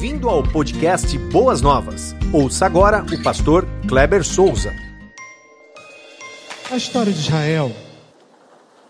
[0.00, 2.14] Bem-vindo ao podcast Boas Novas.
[2.32, 4.72] Ouça agora o pastor Kleber Souza.
[6.70, 7.70] A história de Israel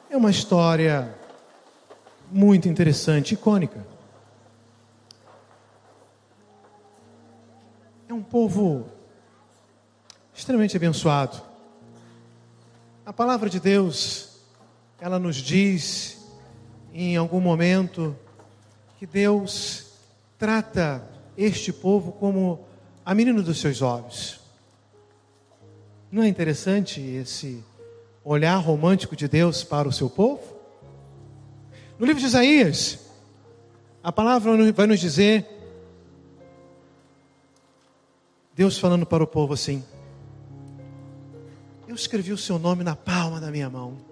[0.08, 1.12] é uma história
[2.30, 3.84] muito interessante, icônica.
[8.08, 8.86] É um povo
[10.32, 11.42] extremamente abençoado.
[13.04, 14.38] A palavra de Deus,
[15.00, 16.24] ela nos diz
[16.94, 18.16] em algum momento
[18.96, 19.89] que Deus
[20.40, 22.64] trata este povo como
[23.04, 24.40] a menina dos seus olhos.
[26.10, 27.62] Não é interessante esse
[28.24, 30.42] olhar romântico de Deus para o seu povo?
[31.98, 32.98] No livro de Isaías,
[34.02, 35.46] a palavra vai nos dizer,
[38.56, 39.84] Deus falando para o povo assim:
[41.86, 44.09] Eu escrevi o seu nome na palma da minha mão.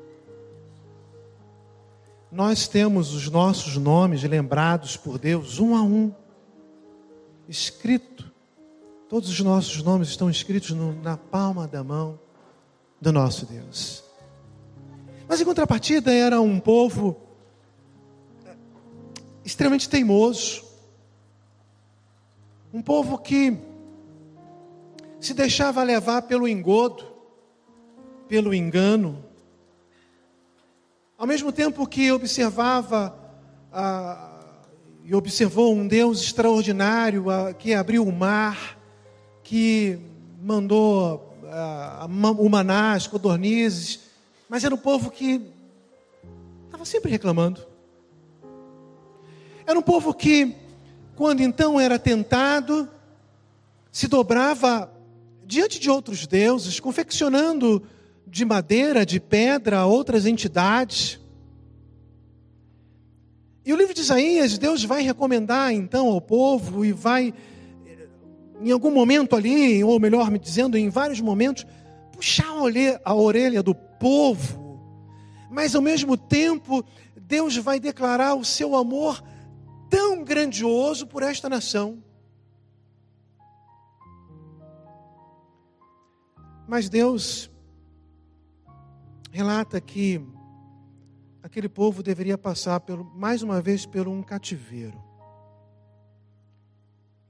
[2.31, 6.13] Nós temos os nossos nomes lembrados por Deus um a um,
[7.49, 8.31] escrito.
[9.09, 12.21] Todos os nossos nomes estão escritos no, na palma da mão
[13.01, 14.05] do nosso Deus.
[15.27, 17.17] Mas em contrapartida era um povo
[18.45, 18.57] eh,
[19.43, 20.65] extremamente teimoso,
[22.73, 23.57] um povo que
[25.19, 27.05] se deixava levar pelo engodo,
[28.29, 29.25] pelo engano,
[31.19, 33.13] ao mesmo tempo que observava
[33.73, 34.39] ah,
[35.03, 38.79] e observou um Deus extraordinário ah, que abriu o mar,
[39.43, 39.99] que
[40.41, 42.07] mandou ah,
[42.39, 43.99] o maná, as codornizes,
[44.49, 45.43] mas era um povo que
[46.67, 47.67] estava sempre reclamando.
[49.67, 50.55] Era um povo que,
[51.17, 52.89] quando então era tentado,
[53.91, 54.89] se dobrava
[55.45, 57.83] diante de outros deuses, confeccionando
[58.31, 61.19] de madeira, de pedra, outras entidades.
[63.65, 67.35] E o livro de Isaías, Deus vai recomendar então ao povo e vai,
[68.61, 71.67] em algum momento ali, ou melhor me dizendo, em vários momentos,
[72.13, 72.47] puxar
[73.05, 74.81] a orelha do povo,
[75.51, 76.85] mas ao mesmo tempo,
[77.17, 79.23] Deus vai declarar o seu amor
[79.91, 82.03] tão grandioso por esta nação.
[86.67, 87.51] Mas Deus
[89.39, 90.21] relata que
[91.41, 95.01] aquele povo deveria passar pelo, mais uma vez por um cativeiro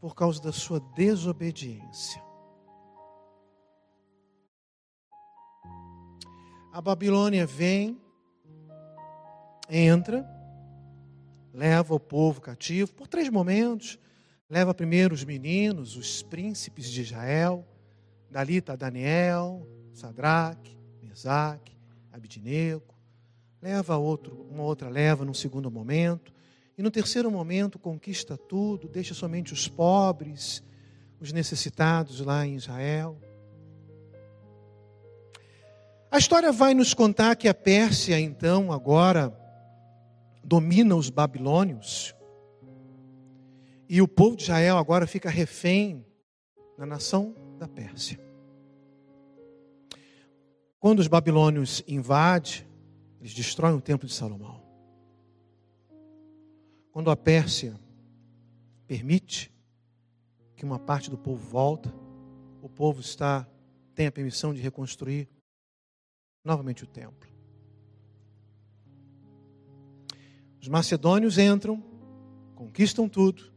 [0.00, 2.22] por causa da sua desobediência.
[6.72, 8.00] A Babilônia vem,
[9.68, 10.26] entra,
[11.52, 13.98] leva o povo cativo por três momentos.
[14.48, 17.68] Leva primeiro os meninos, os príncipes de Israel,
[18.30, 21.78] dali está Daniel, Sadraque, Mesaque,
[22.18, 22.94] Abidnego,
[23.62, 26.32] leva outro, uma outra leva num segundo momento,
[26.76, 30.62] e no terceiro momento conquista tudo, deixa somente os pobres,
[31.20, 33.18] os necessitados lá em Israel.
[36.10, 39.36] A história vai nos contar que a Pérsia, então, agora
[40.44, 42.14] domina os babilônios,
[43.88, 46.04] e o povo de Israel agora fica refém
[46.76, 48.28] na nação da Pérsia.
[50.81, 52.66] Quando os babilônios invadem,
[53.21, 54.62] eles destroem o templo de Salomão.
[56.93, 57.78] Quando a Pérsia
[58.87, 59.53] permite
[60.55, 61.93] que uma parte do povo volta,
[62.62, 63.47] o povo está
[63.94, 65.28] tem a permissão de reconstruir
[66.44, 67.28] novamente o templo.
[70.60, 71.83] Os macedônios entram,
[72.55, 73.53] conquistam tudo,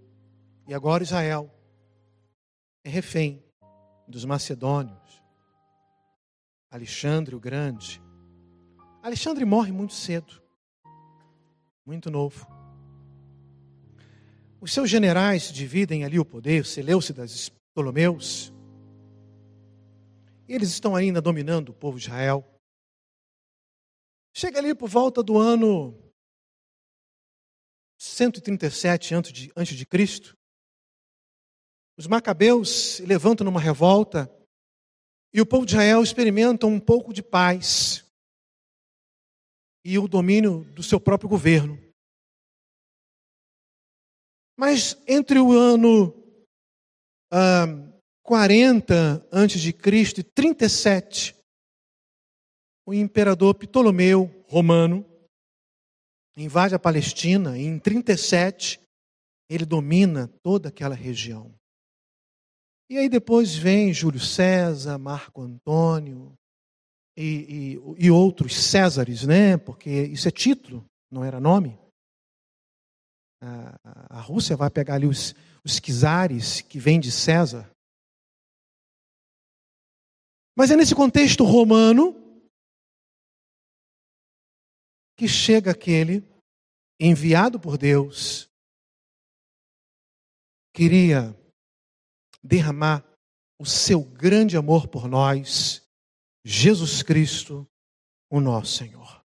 [0.67, 1.53] e agora Israel
[2.83, 3.43] é refém
[4.07, 5.00] dos macedônios.
[6.71, 8.01] Alexandre o Grande.
[9.03, 10.41] Alexandre morre muito cedo,
[11.85, 12.47] muito novo.
[14.61, 18.53] Os seus generais dividem ali o poder, Seleucidas e Ptolomeus.
[20.47, 22.47] E eles estão ainda dominando o povo de Israel.
[24.33, 25.93] Chega ali por volta do ano
[27.97, 30.37] 137 antes de, antes de Cristo.
[31.97, 34.31] Os macabeus levantam numa revolta
[35.33, 38.05] e o povo de Israel experimenta um pouco de paz
[39.83, 41.79] e o domínio do seu próprio governo.
[44.57, 46.13] Mas entre o ano
[47.31, 47.65] ah,
[48.23, 51.35] 40 antes de Cristo e 37,
[52.85, 55.05] o imperador Ptolomeu romano
[56.35, 58.79] invade a Palestina e em 37
[59.49, 61.53] ele domina toda aquela região.
[62.91, 66.37] E aí depois vem Júlio César, Marco Antônio
[67.15, 69.55] e, e, e outros Césares, né?
[69.57, 71.79] Porque isso é título, não era nome.
[73.41, 75.33] A, a Rússia vai pegar ali os,
[75.63, 77.71] os quizares que vêm de César.
[80.53, 82.13] Mas é nesse contexto romano
[85.17, 86.27] que chega aquele
[86.99, 88.49] enviado por Deus,
[90.75, 91.33] queria
[92.43, 93.03] derramar
[93.59, 95.87] o seu grande amor por nós,
[96.43, 97.67] Jesus Cristo,
[98.29, 99.23] o nosso Senhor.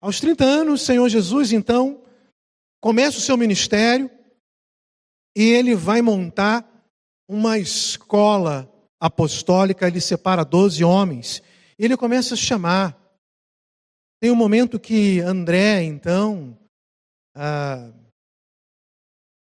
[0.00, 2.02] Aos 30 anos, o Senhor Jesus, então,
[2.80, 4.10] começa o seu ministério
[5.36, 6.66] e ele vai montar
[7.28, 9.86] uma escola apostólica.
[9.86, 11.42] Ele separa 12 homens.
[11.78, 12.98] E ele começa a chamar.
[14.20, 16.58] Tem um momento que André, então,
[17.34, 17.92] ah,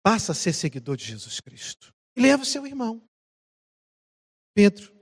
[0.06, 1.93] passa a ser seguidor de Jesus Cristo.
[2.14, 3.05] E leva seu irmão,
[4.55, 4.94] Pedro.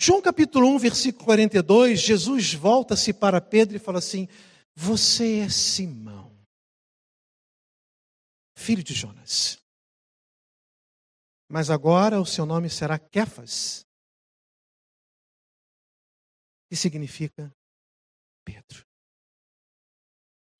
[0.00, 4.26] João capítulo 1, versículo 42, Jesus volta-se para Pedro e fala assim:
[4.74, 6.34] Você é Simão,
[8.56, 9.62] filho de Jonas.
[11.50, 13.84] Mas agora o seu nome será Kefas,
[16.70, 17.54] que significa
[18.42, 18.93] Pedro.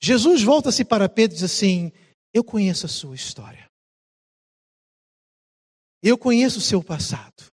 [0.04, 1.90] Jesus volta-se para Pedro e diz assim:
[2.34, 3.70] eu conheço a sua história.
[6.02, 7.46] Eu conheço o seu passado.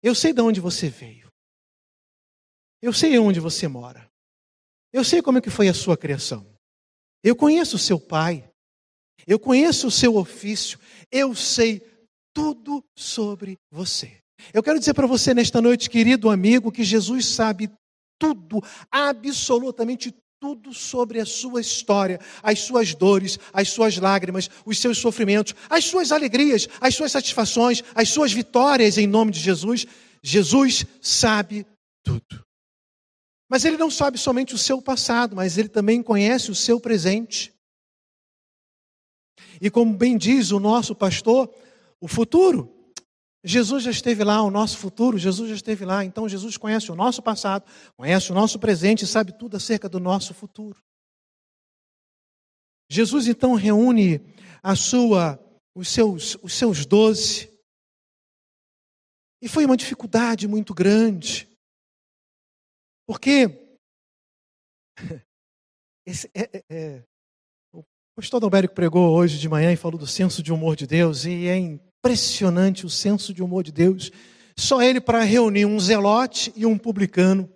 [0.00, 1.28] Eu sei de onde você veio.
[2.80, 4.08] Eu sei onde você mora.
[4.92, 6.46] Eu sei como é que foi a sua criação.
[7.24, 8.48] Eu conheço o seu pai.
[9.26, 10.78] Eu conheço o seu ofício.
[11.10, 11.80] Eu sei
[12.32, 14.22] tudo sobre você.
[14.54, 17.68] Eu quero dizer para você nesta noite, querido amigo, que Jesus sabe
[18.20, 24.98] tudo, absolutamente tudo sobre a sua história, as suas dores, as suas lágrimas, os seus
[24.98, 29.84] sofrimentos, as suas alegrias, as suas satisfações, as suas vitórias em nome de Jesus.
[30.22, 31.66] Jesus sabe
[32.04, 32.44] tudo.
[33.50, 37.52] Mas ele não sabe somente o seu passado, mas ele também conhece o seu presente.
[39.60, 41.52] E como bem diz o nosso pastor,
[42.00, 42.77] o futuro.
[43.44, 46.04] Jesus já esteve lá, o nosso futuro, Jesus já esteve lá.
[46.04, 47.64] Então Jesus conhece o nosso passado,
[47.96, 50.82] conhece o nosso presente e sabe tudo acerca do nosso futuro.
[52.90, 54.20] Jesus então reúne
[54.62, 55.38] a sua,
[55.74, 57.52] os seus, os seus doze.
[59.40, 61.48] E foi uma dificuldade muito grande.
[63.06, 63.46] Porque
[66.04, 67.04] esse, é, é, é,
[67.72, 67.84] o
[68.16, 71.46] pastor Dalbérico pregou hoje de manhã e falou do senso de humor de Deus, e
[71.46, 71.56] é
[71.98, 74.10] impressionante o senso de humor de Deus.
[74.56, 77.52] Só ele para reunir um zelote e um publicano.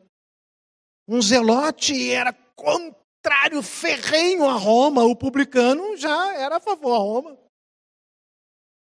[1.09, 7.39] Um zelote era contrário, ferrenho a Roma, o publicano já era a favor a Roma.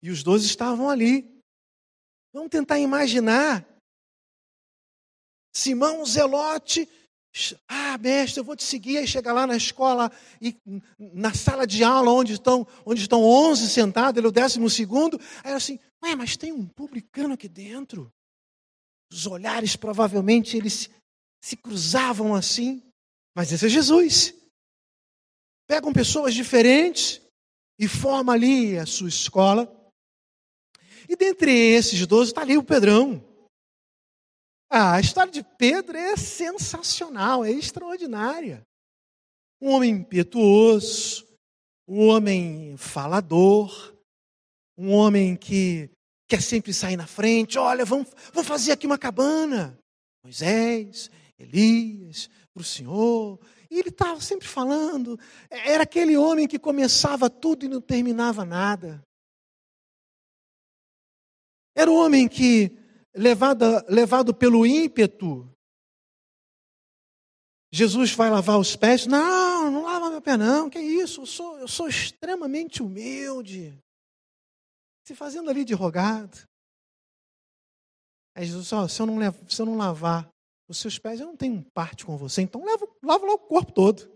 [0.02, 1.40] E os dois estavam ali.
[2.32, 3.66] Vamos tentar imaginar.
[5.54, 6.88] Simão Zelote
[7.67, 8.99] ah, mestre, eu vou te seguir.
[8.99, 10.56] Aí chega lá na escola e
[10.99, 15.19] na sala de aula onde estão, onde estão 11 sentados, ele é o décimo segundo.
[15.43, 18.12] Aí assim, ué, mas tem um publicano aqui dentro.
[19.11, 20.90] Os olhares provavelmente eles
[21.43, 22.82] se cruzavam assim.
[23.34, 24.34] Mas esse é Jesus.
[25.67, 27.20] Pegam pessoas diferentes
[27.79, 29.70] e forma ali a sua escola.
[31.08, 33.31] E dentre esses doze está ali o Pedrão.
[34.74, 38.66] Ah, a história de Pedro é sensacional, é extraordinária.
[39.60, 41.29] Um homem impetuoso,
[41.86, 43.94] um homem falador,
[44.74, 45.91] um homem que
[46.26, 47.58] quer sempre sair na frente.
[47.58, 49.79] Olha, vamos, vamos fazer aqui uma cabana.
[50.24, 53.38] Moisés, Elias, para o Senhor.
[53.70, 55.20] E ele estava sempre falando.
[55.50, 59.02] Era aquele homem que começava tudo e não terminava nada.
[61.76, 62.81] Era o homem que
[63.14, 65.48] levado, levado pelo ímpeto,
[67.72, 69.06] Jesus vai lavar os pés.
[69.06, 70.69] Não, não lava meu pé, não.
[70.69, 71.22] Que isso?
[71.22, 73.76] Eu sou, eu sou extremamente humilde.
[75.06, 76.46] Se fazendo ali de rogado.
[78.36, 80.28] Aí Jesus, ó, se eu não, levo, se eu não lavar
[80.69, 82.42] os seus pés, eu não tenho parte com você.
[82.42, 84.10] Então lava, lava lá o corpo todo.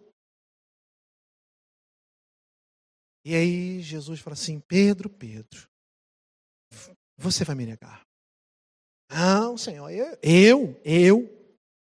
[3.24, 5.66] E aí Jesus fala assim: Pedro, Pedro,
[7.18, 8.05] você vai me negar.
[9.08, 11.36] Não, Senhor, eu, eu, eu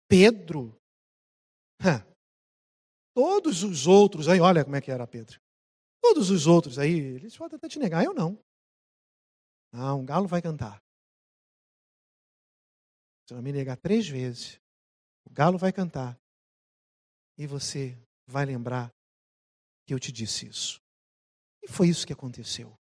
[0.08, 0.76] Pedro.
[3.14, 5.40] Todos os outros aí, olha como é que era Pedro.
[6.02, 8.40] Todos os outros aí, eles podem até te negar, eu não.
[9.72, 10.82] Não, um galo vai cantar.
[13.26, 14.60] Você vai me negar três vezes.
[15.26, 16.18] O galo vai cantar.
[17.38, 17.98] E você
[18.28, 18.92] vai lembrar
[19.86, 20.82] que eu te disse isso.
[21.62, 22.74] E foi isso que aconteceu.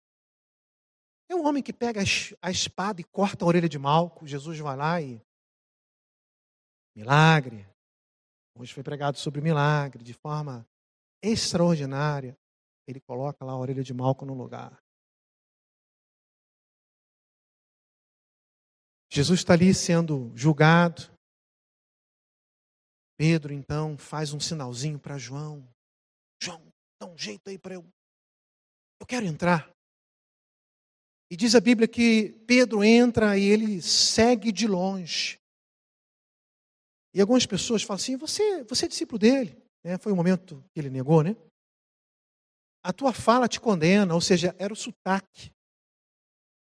[1.29, 2.01] É um homem que pega
[2.41, 4.25] a espada e corta a orelha de Malco.
[4.25, 5.22] Jesus vai lá e.
[6.96, 7.67] Milagre.
[8.55, 10.67] Hoje foi pregado sobre milagre, de forma
[11.22, 12.38] extraordinária,
[12.88, 14.81] ele coloca lá a orelha de Malco no lugar.
[19.12, 21.12] Jesus está ali sendo julgado.
[23.17, 25.67] Pedro então faz um sinalzinho para João.
[26.41, 26.62] João,
[27.00, 27.86] dá um jeito aí para eu.
[29.00, 29.72] Eu quero entrar.
[31.29, 35.39] E diz a Bíblia que Pedro entra e ele segue de longe.
[37.13, 39.57] E algumas pessoas falam assim: você, você é discípulo dele.
[39.84, 41.36] É, foi o momento que ele negou, né?
[42.84, 45.51] A tua fala te condena, ou seja, era o sotaque.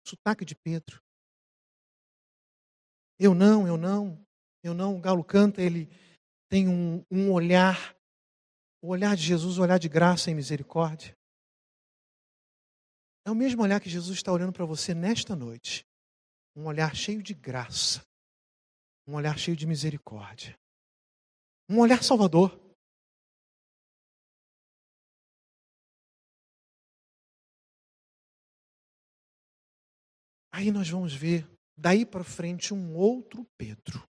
[0.06, 1.02] O sotaque de Pedro.
[3.20, 4.24] Eu não, eu não,
[4.64, 4.96] eu não.
[4.96, 5.90] O galo canta, ele
[6.50, 7.96] tem um, um olhar,
[8.82, 11.17] o olhar de Jesus, o olhar de graça e misericórdia.
[13.28, 15.86] É o mesmo olhar que Jesus está olhando para você nesta noite.
[16.56, 18.02] Um olhar cheio de graça.
[19.06, 20.58] Um olhar cheio de misericórdia.
[21.70, 22.58] Um olhar salvador.
[30.54, 31.46] Aí nós vamos ver,
[31.78, 34.08] daí para frente, um outro Pedro.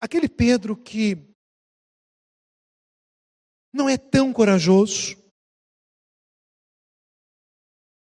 [0.00, 1.16] Aquele Pedro que
[3.74, 5.25] não é tão corajoso,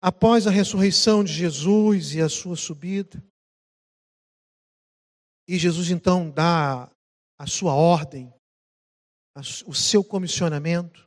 [0.07, 3.21] após a ressurreição de Jesus e a sua subida.
[5.45, 6.89] E Jesus então dá
[7.37, 8.33] a sua ordem,
[9.65, 11.05] o seu comissionamento.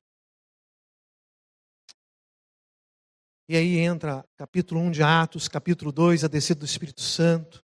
[3.49, 7.65] E aí entra capítulo 1 de Atos, capítulo 2, a descida do Espírito Santo.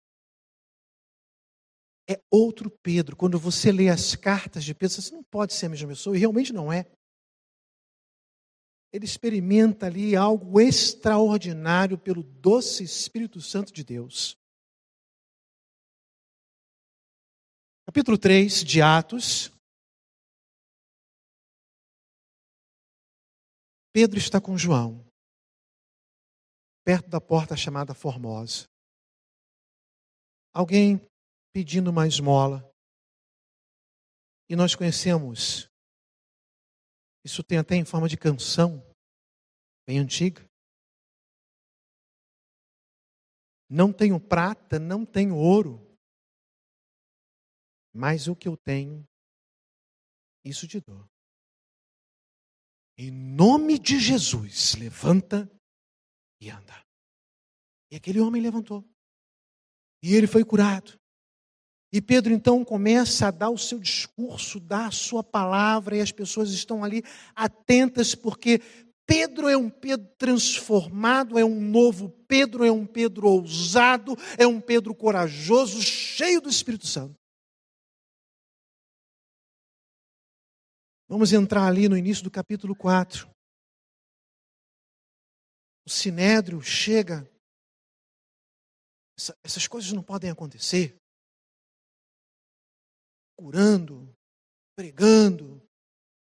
[2.08, 3.16] É outro Pedro.
[3.16, 6.20] Quando você lê as cartas de Pedro, você não pode ser a mesma pessoa, e
[6.20, 6.86] realmente não é
[8.94, 14.38] ele experimenta ali algo extraordinário pelo doce Espírito Santo de Deus.
[17.84, 19.50] Capítulo 3 de Atos.
[23.92, 25.04] Pedro está com João,
[26.84, 28.68] perto da porta chamada Formosa.
[30.52, 31.04] Alguém
[31.52, 32.62] pedindo uma esmola.
[34.48, 35.68] E nós conhecemos
[37.24, 38.84] isso tem até em forma de canção,
[39.86, 40.44] bem antiga.
[43.68, 45.80] Não tenho prata, não tenho ouro,
[47.92, 49.04] mas o que eu tenho,
[50.44, 51.08] isso te dou.
[52.96, 55.50] Em nome de Jesus, levanta
[56.40, 56.84] e anda.
[57.90, 58.84] E aquele homem levantou.
[60.02, 61.00] E ele foi curado.
[61.94, 66.10] E Pedro então começa a dar o seu discurso, dar a sua palavra, e as
[66.10, 67.04] pessoas estão ali
[67.36, 68.60] atentas, porque
[69.06, 74.60] Pedro é um Pedro transformado, é um novo Pedro, é um Pedro ousado, é um
[74.60, 77.14] Pedro corajoso, cheio do Espírito Santo.
[81.06, 83.30] Vamos entrar ali no início do capítulo 4.
[85.86, 87.24] O sinédrio chega.
[89.44, 91.00] essas coisas não podem acontecer
[93.36, 94.08] curando,
[94.76, 95.62] pregando.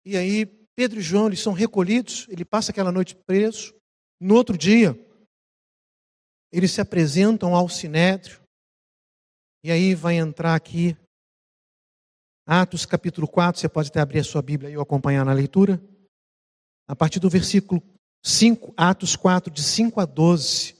[0.05, 0.45] E aí
[0.75, 3.73] Pedro e João eles são recolhidos, ele passa aquela noite preso.
[4.19, 4.97] No outro dia,
[6.51, 8.41] eles se apresentam ao sinédrio.
[9.63, 10.95] E aí vai entrar aqui
[12.47, 15.81] Atos capítulo 4, você pode até abrir a sua Bíblia e eu acompanhar na leitura.
[16.87, 17.81] A partir do versículo
[18.23, 20.75] 5, Atos 4, de 5 a 12.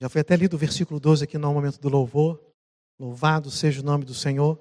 [0.00, 2.51] Já foi até lido o versículo 12 aqui no momento do louvor.
[2.98, 4.58] Louvado seja o nome do Senhor.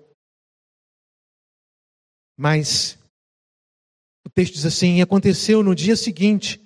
[2.37, 2.97] Mas
[4.25, 6.59] o texto diz assim: e aconteceu no dia seguinte,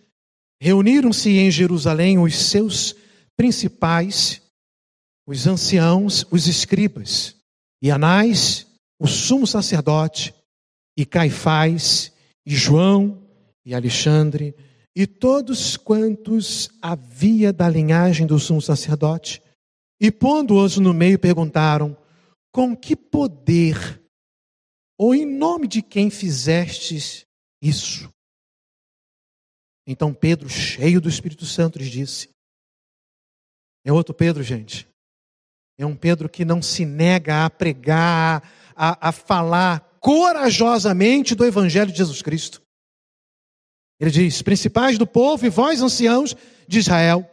[0.62, 2.96] reuniram-se em Jerusalém os seus
[3.36, 4.42] principais,
[5.28, 7.36] os anciãos, os escribas,
[7.82, 8.68] e Anás,
[9.00, 10.34] o sumo sacerdote,
[10.98, 12.12] e Caifás,
[12.46, 13.22] e João,
[13.66, 14.56] e Alexandre,
[14.96, 19.42] e todos quantos havia da linhagem do sumo sacerdote,
[20.00, 21.98] e pondo-os no meio, perguntaram:
[22.52, 24.02] Com que poder
[24.98, 27.26] ou em nome de quem fizestes
[27.62, 28.10] isso?
[29.88, 32.30] Então Pedro, cheio do Espírito Santo, lhes disse:
[33.86, 34.88] É outro Pedro, gente.
[35.78, 38.42] É um Pedro que não se nega a pregar,
[38.76, 42.62] a, a falar corajosamente do Evangelho de Jesus Cristo.
[44.00, 46.36] Ele diz: Principais do povo e vós, anciãos
[46.68, 47.30] de Israel,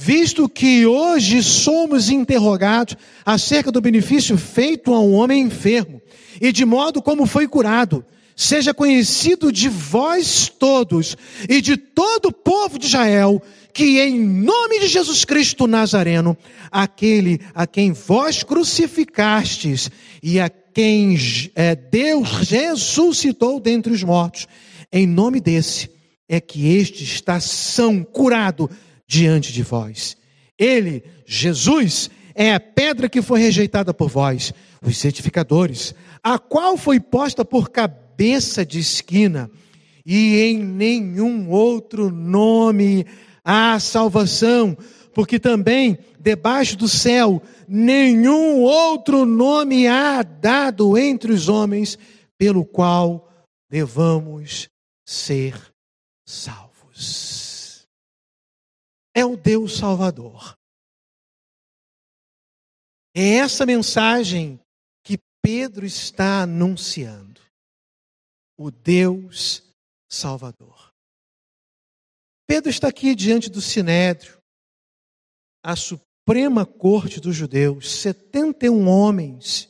[0.00, 2.94] visto que hoje somos interrogados
[3.26, 6.00] acerca do benefício feito a um homem enfermo
[6.40, 11.16] e de modo como foi curado, seja conhecido de vós todos
[11.48, 13.42] e de todo o povo de Israel
[13.74, 16.38] que em nome de Jesus Cristo Nazareno,
[16.70, 19.90] aquele a quem vós crucificastes
[20.22, 21.16] e a quem
[21.56, 24.46] é, Deus ressuscitou dentre os mortos.
[24.92, 25.90] Em nome desse
[26.28, 28.70] é que estes está são curado
[29.08, 30.16] diante de vós.
[30.58, 37.00] Ele, Jesus, é a pedra que foi rejeitada por vós, os certificadores, a qual foi
[37.00, 39.50] posta por cabeça de esquina,
[40.04, 43.06] e em nenhum outro nome
[43.44, 44.76] há salvação,
[45.14, 51.98] porque também debaixo do céu nenhum outro nome há dado entre os homens
[52.38, 53.28] pelo qual
[53.70, 54.68] devamos
[55.04, 55.54] ser
[56.24, 57.47] salvos.
[59.18, 60.56] É o Deus Salvador.
[63.12, 64.60] É essa mensagem
[65.02, 67.40] que Pedro está anunciando.
[68.56, 69.64] O Deus
[70.08, 70.92] Salvador.
[72.46, 74.40] Pedro está aqui diante do Sinédrio,
[75.64, 79.68] a Suprema Corte dos Judeus, 71 homens,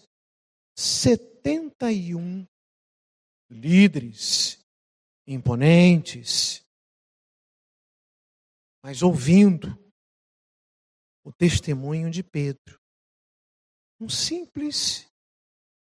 [0.76, 2.46] 71
[3.50, 4.58] líderes
[5.26, 6.67] imponentes,
[8.82, 9.76] mas ouvindo
[11.24, 12.80] o testemunho de Pedro,
[14.00, 15.06] um simples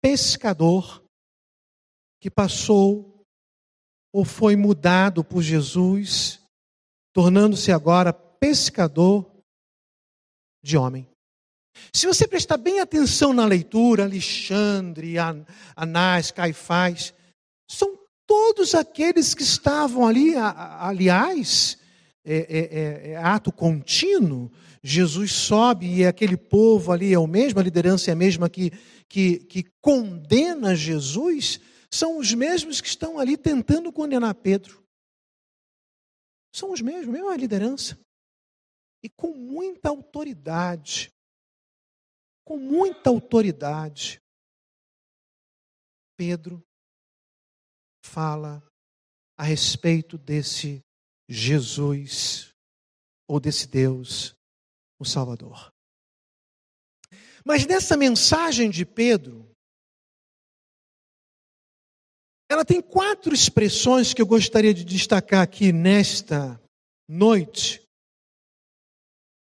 [0.01, 1.03] pescador
[2.19, 3.25] que passou
[4.13, 6.39] ou foi mudado por Jesus,
[7.13, 9.29] tornando-se agora pescador
[10.63, 11.09] de homem.
[11.91, 15.15] Se você prestar bem atenção na leitura, Alexandre,
[15.75, 17.13] Anás, Caifás,
[17.67, 17.97] são
[18.27, 21.79] todos aqueles que estavam ali, aliás,
[22.25, 24.51] é, é, é, é, ato contínuo,
[24.81, 28.71] Jesus sobe e aquele povo ali é o mesmo, a liderança é a mesma que,
[29.09, 31.59] que, que condena Jesus,
[31.91, 34.83] são os mesmos que estão ali tentando condenar Pedro.
[36.53, 37.99] São os mesmos, mesma liderança
[39.03, 41.11] e com muita autoridade.
[42.45, 44.21] Com muita autoridade.
[46.15, 46.63] Pedro
[48.05, 48.63] fala
[49.37, 50.81] a respeito desse
[51.27, 52.53] Jesus
[53.27, 54.35] ou desse Deus,
[54.99, 55.71] o Salvador.
[57.45, 59.49] Mas nessa mensagem de Pedro,
[62.49, 66.61] ela tem quatro expressões que eu gostaria de destacar aqui nesta
[67.07, 67.83] noite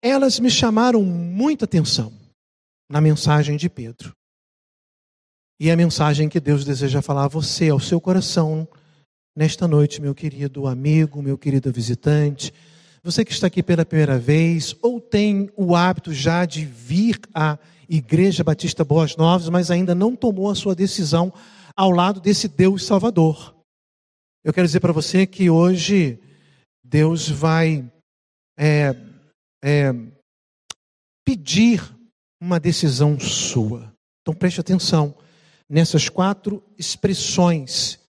[0.03, 2.13] elas me chamaram muita atenção
[2.91, 4.13] na mensagem de Pedro.
[5.61, 8.67] E a mensagem que Deus deseja falar a você, ao seu coração,
[9.35, 12.53] nesta noite, meu querido amigo, meu querido visitante,
[13.03, 17.59] você que está aqui pela primeira vez, ou tem o hábito já de vir à
[17.89, 21.33] Igreja Batista Boas Novas, mas ainda não tomou a sua decisão
[21.75, 23.57] ao lado desse Deus Salvador.
[24.45, 26.19] Eu quero dizer para você que hoje
[26.85, 27.91] Deus vai
[28.59, 28.95] é,
[29.65, 29.93] é,
[31.25, 31.83] pedir
[32.41, 33.93] uma decisão sua.
[34.21, 35.15] Então preste atenção
[35.69, 38.02] nessas quatro expressões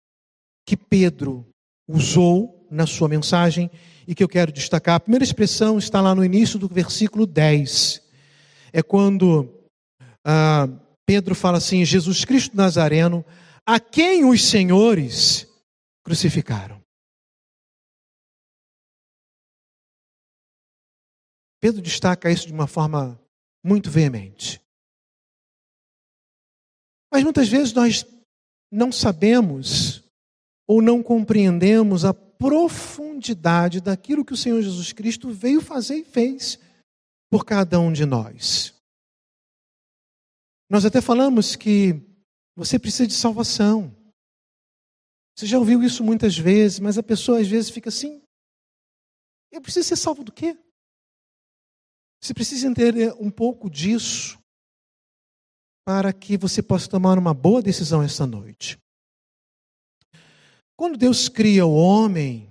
[0.66, 1.48] que Pedro
[1.88, 3.70] usou na sua mensagem
[4.08, 4.96] e que eu quero destacar.
[4.96, 8.02] A primeira expressão está lá no início do versículo 10.
[8.72, 9.68] É quando
[10.26, 10.68] ah,
[11.06, 13.26] Pedro fala assim: Jesus Cristo Nazareno,
[13.66, 15.48] a quem os senhores
[16.04, 16.82] crucificaram.
[21.62, 23.18] Pedro destaca isso de uma forma
[23.64, 24.62] muito veemente.
[27.10, 28.06] Mas muitas vezes nós
[28.70, 30.03] não sabemos
[30.68, 36.60] ou não compreendemos a profundidade daquilo que o Senhor Jesus Cristo veio fazer e fez
[37.30, 38.74] por cada um de nós.
[40.70, 42.02] Nós até falamos que
[42.56, 43.96] você precisa de salvação.
[45.36, 48.22] Você já ouviu isso muitas vezes, mas a pessoa às vezes fica assim:
[49.52, 50.58] eu preciso ser salvo do quê?
[52.22, 54.40] Você precisa entender um pouco disso
[55.86, 58.78] para que você possa tomar uma boa decisão esta noite.
[60.76, 62.50] Quando Deus cria o homem,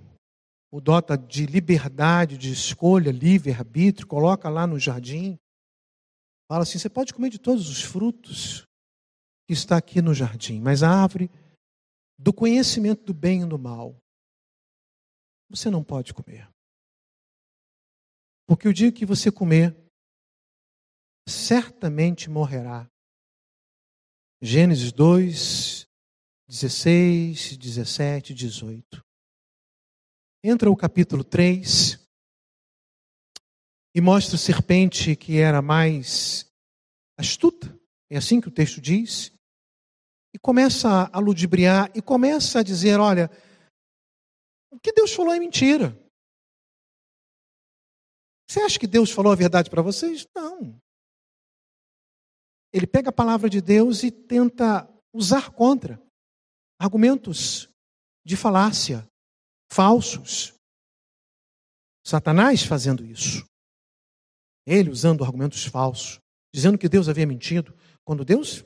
[0.71, 5.37] o dota de liberdade de escolha, livre-arbítrio, coloca lá no jardim,
[6.49, 8.65] fala assim: você pode comer de todos os frutos
[9.47, 11.29] que está aqui no jardim, mas a árvore
[12.17, 13.97] do conhecimento do bem e do mal,
[15.49, 16.49] você não pode comer.
[18.47, 19.75] Porque o dia que você comer,
[21.27, 22.87] certamente morrerá.
[24.41, 25.85] Gênesis 2,
[26.53, 29.03] 16, 17, 18.
[30.43, 31.99] Entra o capítulo 3
[33.95, 36.45] e mostra a serpente que era mais
[37.17, 37.75] astuta,
[38.07, 39.33] é assim que o texto diz,
[40.31, 43.31] e começa a ludibriar e começa a dizer: olha,
[44.71, 45.99] o que Deus falou é mentira.
[48.47, 50.27] Você acha que Deus falou a verdade para vocês?
[50.35, 50.79] Não.
[52.71, 55.99] Ele pega a palavra de Deus e tenta usar contra
[56.83, 57.69] argumentos
[58.25, 59.07] de falácia,
[59.71, 60.53] falsos.
[62.05, 63.47] Satanás fazendo isso.
[64.65, 66.19] Ele usando argumentos falsos,
[66.53, 68.65] dizendo que Deus havia mentido, quando Deus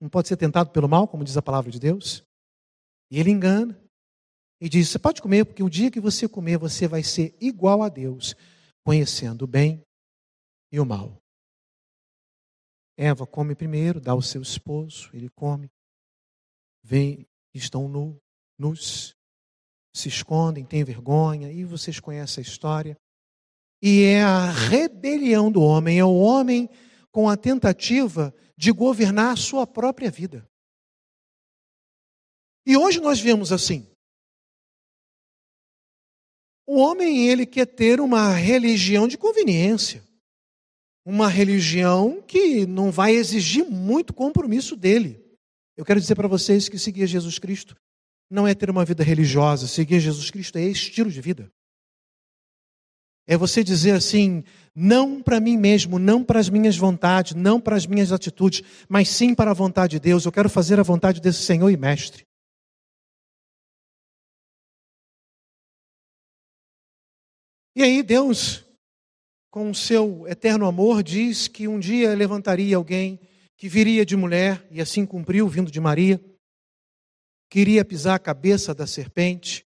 [0.00, 2.24] não pode ser tentado pelo mal, como diz a palavra de Deus.
[3.08, 3.80] E ele engana
[4.60, 7.82] e diz: Você pode comer, porque o dia que você comer, você vai ser igual
[7.82, 8.34] a Deus,
[8.84, 9.84] conhecendo o bem
[10.72, 11.16] e o mal.
[12.96, 15.70] Eva come primeiro, dá ao seu esposo, ele come.
[16.82, 17.26] Vem,
[17.58, 18.16] estão nu,
[18.58, 19.14] nus,
[19.94, 22.96] se escondem, têm vergonha, e vocês conhecem a história.
[23.82, 26.68] E é a rebelião do homem, é o homem
[27.10, 30.48] com a tentativa de governar a sua própria vida.
[32.66, 33.86] E hoje nós vemos assim.
[36.66, 40.02] O homem, ele quer ter uma religião de conveniência.
[41.04, 45.21] Uma religião que não vai exigir muito compromisso dele.
[45.76, 47.76] Eu quero dizer para vocês que seguir Jesus Cristo
[48.30, 51.52] não é ter uma vida religiosa, seguir Jesus Cristo é estilo de vida.
[53.26, 54.42] É você dizer assim,
[54.74, 59.08] não para mim mesmo, não para as minhas vontades, não para as minhas atitudes, mas
[59.08, 60.24] sim para a vontade de Deus.
[60.24, 62.26] Eu quero fazer a vontade desse Senhor e Mestre.
[67.74, 68.64] E aí Deus,
[69.50, 73.20] com o seu eterno amor, diz que um dia levantaria alguém
[73.56, 76.20] que viria de mulher, e assim cumpriu, vindo de Maria,
[77.50, 79.64] queria pisar a cabeça da serpente,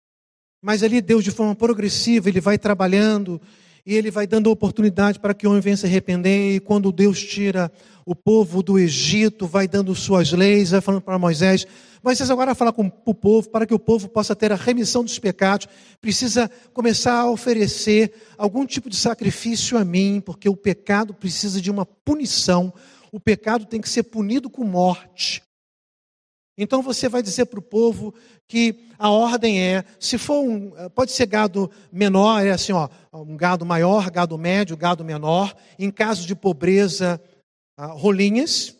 [0.61, 3.41] mas ali Deus, de forma progressiva, ele vai trabalhando
[3.85, 6.55] e ele vai dando oportunidade para que o homem venha se arrepender.
[6.55, 7.71] E quando Deus tira
[8.05, 11.65] o povo do Egito, vai dando suas leis, vai falando para Moisés:
[12.03, 15.17] Moisés agora fala com o povo para que o povo possa ter a remissão dos
[15.17, 15.67] pecados.
[16.01, 21.71] Precisa começar a oferecer algum tipo de sacrifício a mim, porque o pecado precisa de
[21.71, 22.73] uma punição.
[23.11, 25.41] O pecado tem que ser punido com morte.
[26.57, 28.13] Então você vai dizer para o povo
[28.45, 33.37] que a ordem é, se for um, pode ser gado menor, é assim, ó, um
[33.37, 35.55] gado maior, gado médio, gado menor.
[35.77, 37.21] Em caso de pobreza,
[37.77, 38.75] ah, rolinhas.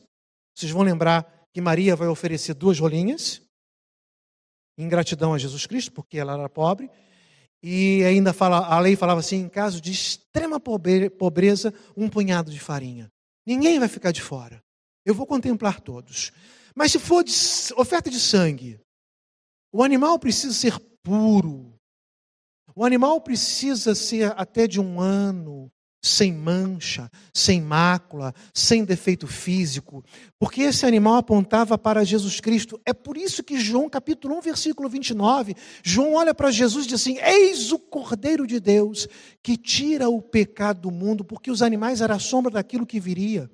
[0.53, 3.41] Vocês vão lembrar que Maria vai oferecer duas rolinhas,
[4.77, 6.91] em gratidão a Jesus Cristo, porque ela era pobre.
[7.63, 12.59] E ainda fala, a lei falava assim, em caso de extrema pobreza, um punhado de
[12.59, 13.09] farinha.
[13.49, 14.63] Ninguém vai ficar de fora.
[15.03, 16.31] Eu vou contemplar todos.
[16.75, 17.33] Mas se for de,
[17.75, 18.79] oferta de sangue,
[19.73, 21.73] o animal precisa ser puro.
[22.75, 25.67] O animal precisa ser até de um ano,
[26.01, 30.03] sem mancha, sem mácula, sem defeito físico,
[30.39, 32.79] porque esse animal apontava para Jesus Cristo.
[32.85, 37.01] É por isso que João, capítulo 1, versículo 29, João olha para Jesus e diz
[37.01, 39.07] assim: Eis o Cordeiro de Deus
[39.43, 43.49] que tira o pecado do mundo, porque os animais eram a sombra daquilo que viria.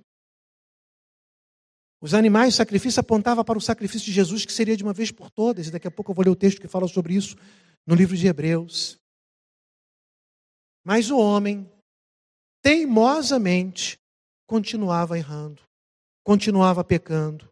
[2.02, 5.10] Os animais, o sacrifício apontava para o sacrifício de Jesus, que seria de uma vez
[5.10, 5.68] por todas.
[5.68, 7.36] E daqui a pouco eu vou ler o texto que fala sobre isso
[7.88, 9.00] no livro de Hebreus.
[10.84, 11.68] Mas o homem,
[12.66, 14.00] teimosamente,
[14.48, 15.62] continuava errando,
[16.24, 17.48] continuava pecando.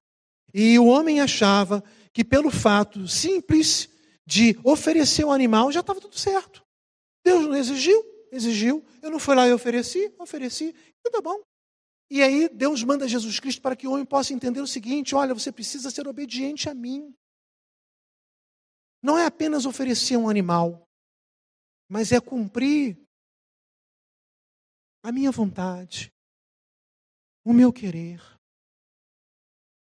[0.51, 3.87] E o homem achava que pelo fato simples
[4.25, 6.65] de oferecer o animal já estava tudo certo.
[7.23, 8.83] Deus não exigiu, exigiu.
[9.03, 10.73] Eu não fui lá e ofereci, ofereci,
[11.03, 11.43] tudo bom.
[12.09, 15.35] E aí Deus manda Jesus Cristo para que o homem possa entender o seguinte: olha,
[15.35, 17.13] você precisa ser obediente a mim.
[18.99, 20.87] Não é apenas oferecer um animal,
[21.87, 23.02] mas é cumprir
[25.03, 26.11] a minha vontade,
[27.43, 28.21] o meu querer,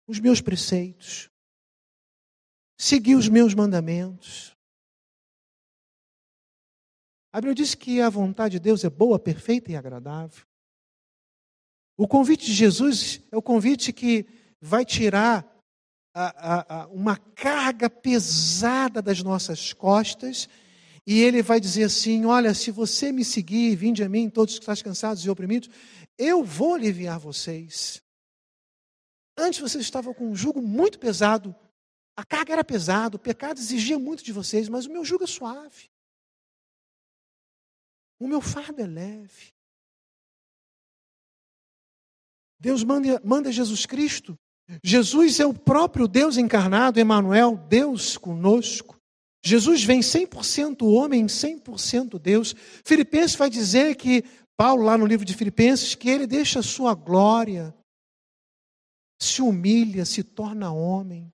[0.07, 1.29] os meus preceitos,
[2.79, 4.55] seguir os meus mandamentos.
[7.33, 10.45] A Bíblia diz que a vontade de Deus é boa, perfeita e agradável.
[11.97, 14.25] O convite de Jesus é o convite que
[14.61, 15.45] vai tirar
[16.13, 20.47] a, a, a, uma carga pesada das nossas costas
[21.05, 24.69] e ele vai dizer assim: Olha, se você me seguir, vinde a mim, todos que
[24.69, 25.69] estão cansados e oprimidos,
[26.17, 28.01] eu vou aliviar vocês.
[29.37, 31.55] Antes vocês estavam com um jugo muito pesado,
[32.15, 35.27] a carga era pesada, o pecado exigia muito de vocês, mas o meu jugo é
[35.27, 35.89] suave.
[38.19, 39.53] O meu fardo é leve.
[42.59, 44.37] Deus manda, manda Jesus Cristo.
[44.81, 48.92] Jesus é o próprio Deus encarnado, Emmanuel, Deus conosco.
[49.45, 52.56] Jesus vem 100% homem, 100% Deus.
[52.86, 54.23] Filipenses vai dizer que,
[54.56, 57.75] Paulo, lá no livro de Filipenses, que ele deixa a sua glória,
[59.21, 61.32] se humilha, se torna homem.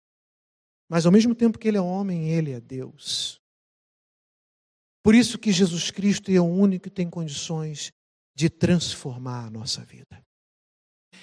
[0.90, 3.40] Mas ao mesmo tempo que ele é homem, ele é Deus.
[5.04, 7.92] Por isso que Jesus Cristo é o único que tem condições
[8.36, 10.24] de transformar a nossa vida.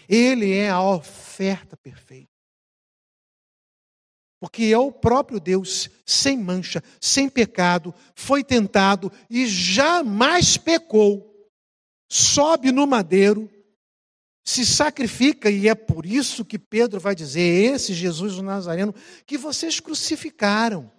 [0.09, 2.36] Ele é a oferta perfeita.
[4.41, 11.35] Porque é o próprio Deus, sem mancha, sem pecado, foi tentado e jamais pecou.
[12.09, 13.51] Sobe no madeiro,
[14.45, 18.95] se sacrifica, e é por isso que Pedro vai dizer: esse Jesus o Nazareno
[19.27, 20.91] que vocês crucificaram.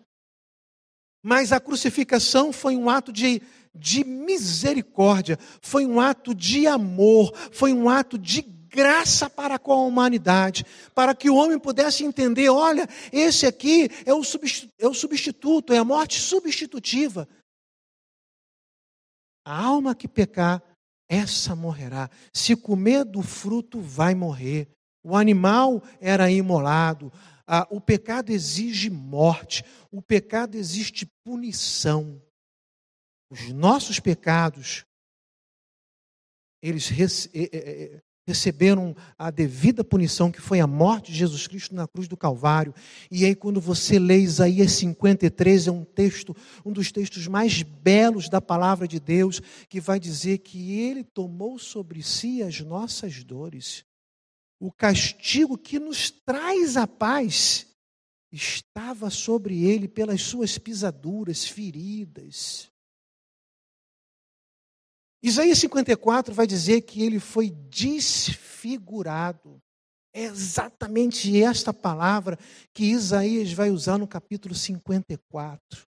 [1.24, 3.42] Mas a crucificação foi um ato de,
[3.74, 8.42] de misericórdia, foi um ato de amor, foi um ato de
[8.78, 10.64] graça para com a humanidade,
[10.94, 15.74] para que o homem pudesse entender: olha, esse aqui é o, substituto, é o substituto,
[15.74, 17.28] é a morte substitutiva.
[19.44, 20.62] A alma que pecar,
[21.10, 22.08] essa morrerá.
[22.32, 24.68] Se comer do fruto, vai morrer.
[25.04, 27.12] O animal era imolado.
[27.48, 29.64] Ah, o pecado exige morte.
[29.90, 32.22] O pecado existe punição.
[33.32, 34.86] Os nossos pecados,
[36.62, 36.90] eles
[38.28, 42.74] receberam a devida punição, que foi a morte de Jesus Cristo na cruz do Calvário.
[43.10, 46.36] E aí, quando você lê Isaías 53, é um texto,
[46.66, 51.58] um dos textos mais belos da palavra de Deus, que vai dizer que ele tomou
[51.58, 53.86] sobre si as nossas dores.
[54.60, 57.66] O castigo que nos traz a paz
[58.30, 62.70] estava sobre ele pelas suas pisaduras, feridas.
[65.22, 69.60] Isaías 54 vai dizer que ele foi desfigurado.
[70.14, 72.38] É exatamente esta palavra
[72.74, 75.88] que Isaías vai usar no capítulo 54.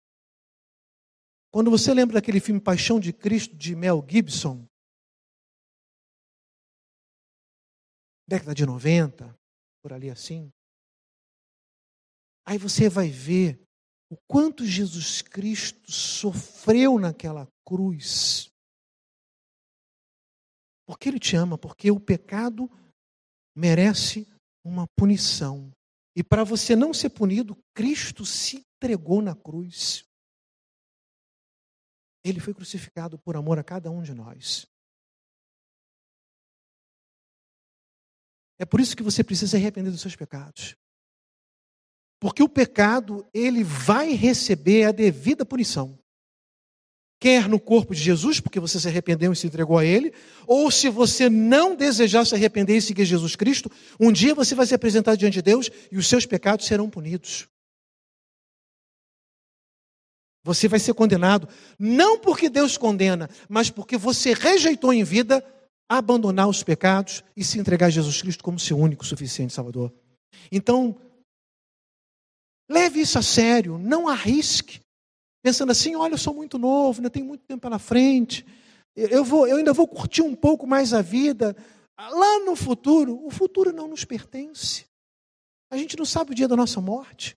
[1.52, 4.66] Quando você lembra daquele filme Paixão de Cristo de Mel Gibson,
[8.26, 9.34] década de 90,
[9.82, 10.50] por ali assim,
[12.46, 13.60] aí você vai ver
[14.10, 18.53] o quanto Jesus Cristo sofreu naquela cruz
[20.86, 22.70] porque Ele te ama, porque o pecado
[23.56, 24.26] merece
[24.64, 25.72] uma punição.
[26.16, 30.04] E para você não ser punido, Cristo se entregou na cruz.
[32.24, 34.66] Ele foi crucificado por amor a cada um de nós.
[38.58, 40.76] É por isso que você precisa se arrepender dos seus pecados.
[42.20, 45.98] Porque o pecado, ele vai receber a devida punição
[47.24, 50.12] quer no corpo de Jesus, porque você se arrependeu e se entregou a Ele,
[50.46, 54.66] ou se você não desejar se arrepender e seguir Jesus Cristo, um dia você vai
[54.66, 57.48] se apresentar diante de Deus e os seus pecados serão punidos.
[60.42, 65.42] Você vai ser condenado, não porque Deus condena, mas porque você rejeitou em vida
[65.88, 69.90] abandonar os pecados e se entregar a Jesus Cristo como seu único suficiente Salvador.
[70.52, 70.94] Então,
[72.68, 74.83] leve isso a sério, não arrisque
[75.44, 78.46] pensando assim: olha, eu sou muito novo, ainda tenho muito tempo pela frente,
[78.96, 81.54] eu, vou, eu ainda vou curtir um pouco mais a vida.
[81.98, 84.86] Lá no futuro, o futuro não nos pertence.
[85.70, 87.36] A gente não sabe o dia da nossa morte.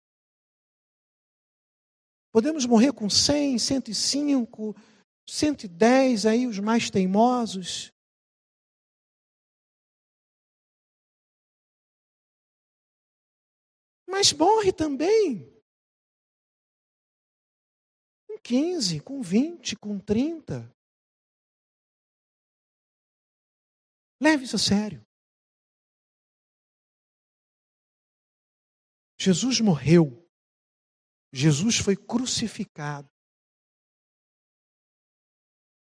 [2.31, 4.75] Podemos morrer com 100, 105,
[5.27, 7.91] 110, aí os mais teimosos.
[14.07, 15.56] Mas morre também
[18.37, 20.73] 15, com 20, com 30.
[24.21, 25.05] Leve isso a sério.
[29.19, 30.27] Jesus morreu.
[31.33, 33.09] Jesus foi crucificado.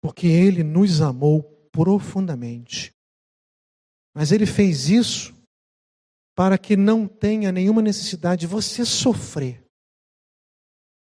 [0.02, 2.94] Porque ele nos amou profundamente.
[4.14, 5.34] Mas ele fez isso
[6.36, 9.63] para que não tenha nenhuma necessidade de você sofrer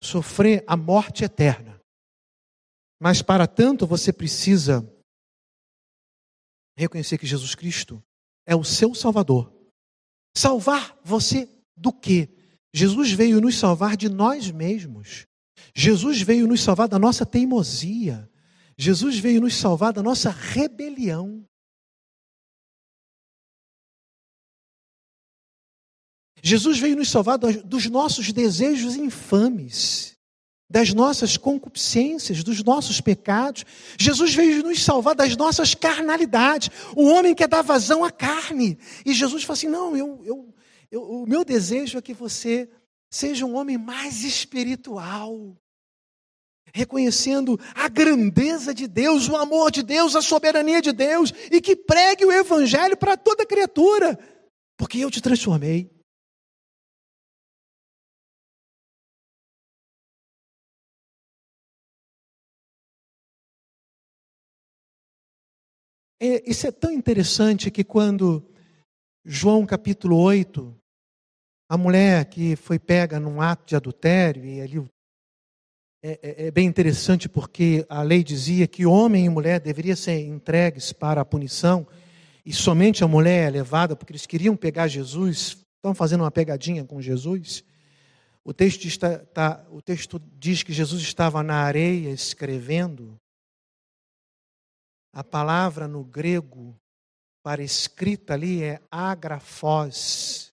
[0.03, 1.81] sofrer a morte eterna.
[3.01, 4.83] Mas para tanto você precisa
[6.77, 8.03] reconhecer que Jesus Cristo
[8.47, 9.53] é o seu Salvador.
[10.37, 12.29] Salvar você do quê?
[12.73, 15.27] Jesus veio nos salvar de nós mesmos.
[15.75, 18.29] Jesus veio nos salvar da nossa teimosia.
[18.77, 21.45] Jesus veio nos salvar da nossa rebelião.
[26.43, 30.17] Jesus veio nos salvar dos nossos desejos infames,
[30.71, 33.65] das nossas concupiscências, dos nossos pecados.
[33.99, 36.71] Jesus veio nos salvar das nossas carnalidades.
[36.95, 38.79] O homem quer dar vazão à carne.
[39.05, 40.55] E Jesus fala assim: não, eu, eu,
[40.91, 42.69] eu, o meu desejo é que você
[43.11, 45.57] seja um homem mais espiritual.
[46.75, 51.75] Reconhecendo a grandeza de Deus, o amor de Deus, a soberania de Deus, e que
[51.75, 54.19] pregue o Evangelho para toda criatura,
[54.77, 55.98] porque eu te transformei.
[66.21, 68.45] É, isso é tão interessante que quando
[69.25, 70.77] João capítulo 8,
[71.69, 74.85] a mulher que foi pega num ato de adultério, e ali
[76.03, 80.21] é, é, é, bem interessante porque a lei dizia que homem e mulher deveriam ser
[80.21, 81.87] entregues para a punição,
[82.45, 86.85] e somente a mulher é levada, porque eles queriam pegar Jesus, estão fazendo uma pegadinha
[86.85, 87.63] com Jesus.
[88.43, 93.17] O texto, está, tá, o texto diz que Jesus estava na areia escrevendo.
[95.19, 96.81] A palavra no grego
[97.43, 100.55] para escrita ali é agrafós.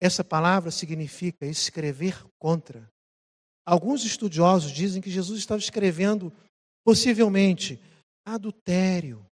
[0.00, 2.90] Essa palavra significa escrever contra.
[3.64, 6.32] Alguns estudiosos dizem que Jesus estava escrevendo,
[6.84, 7.80] possivelmente,
[8.24, 9.24] adultério,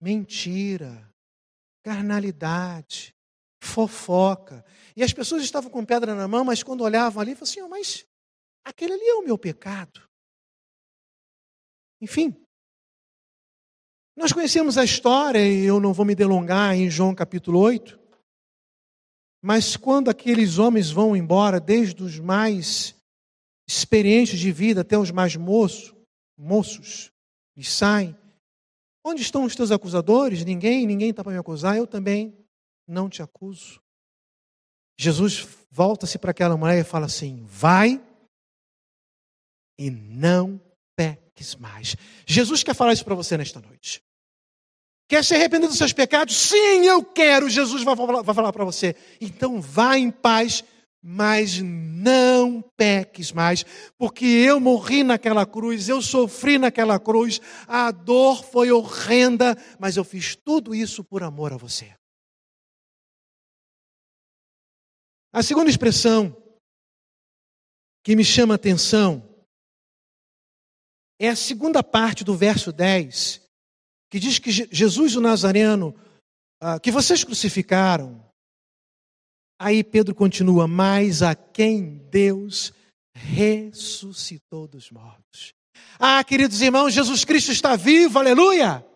[0.00, 1.12] mentira,
[1.82, 3.12] carnalidade,
[3.60, 4.64] fofoca.
[4.94, 7.68] E as pessoas estavam com pedra na mão, mas quando olhavam ali, falavam assim: oh,
[7.68, 8.06] mas
[8.64, 10.06] aquele ali é o meu pecado.
[12.00, 12.34] Enfim,
[14.16, 17.98] nós conhecemos a história, e eu não vou me delongar em João capítulo 8.
[19.42, 22.94] Mas quando aqueles homens vão embora, desde os mais
[23.68, 25.94] experientes de vida até os mais moços,
[26.38, 27.12] moços,
[27.56, 28.16] e saem.
[29.04, 30.44] Onde estão os teus acusadores?
[30.44, 32.36] Ninguém, ninguém está para me acusar, eu também
[32.86, 33.80] não te acuso.
[34.98, 38.02] Jesus volta-se para aquela mulher e fala assim: vai
[39.78, 40.60] e não
[40.96, 41.94] peques mais.
[42.26, 44.02] Jesus quer falar isso para você nesta noite.
[45.08, 46.36] Quer se arrepender dos seus pecados?
[46.36, 47.48] Sim, eu quero.
[47.48, 48.96] Jesus vai falar, falar para você.
[49.20, 50.64] Então vá em paz,
[51.00, 53.64] mas não peques mais,
[53.96, 60.02] porque eu morri naquela cruz, eu sofri naquela cruz, a dor foi horrenda, mas eu
[60.02, 61.94] fiz tudo isso por amor a você.
[65.32, 66.36] A segunda expressão
[68.02, 69.25] que me chama a atenção
[71.18, 73.46] é a segunda parte do verso 10
[74.10, 75.94] que diz que Jesus o Nazareno,
[76.60, 78.24] ah, que vocês crucificaram.
[79.58, 82.72] Aí Pedro continua, mas a quem Deus
[83.14, 85.54] ressuscitou dos mortos.
[85.98, 88.86] Ah, queridos irmãos, Jesus Cristo está vivo, aleluia!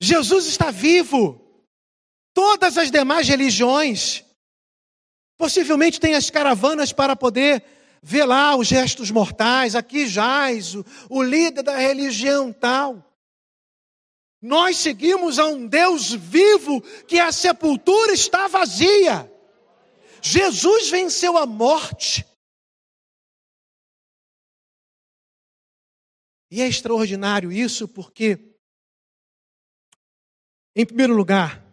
[0.00, 1.40] Jesus está vivo.
[2.34, 4.24] Todas as demais religiões,
[5.38, 7.64] possivelmente têm as caravanas para poder
[8.02, 13.08] ver lá os restos mortais, aqui jaz o, o líder da religião tal.
[14.40, 19.30] Nós seguimos a um Deus vivo que a sepultura está vazia.
[20.20, 22.26] Jesus venceu a morte.
[26.50, 28.56] E é extraordinário isso porque,
[30.74, 31.64] em primeiro lugar,